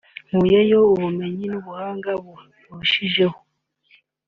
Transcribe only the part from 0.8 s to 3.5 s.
ubumenyi n’ubuhanga burushijeho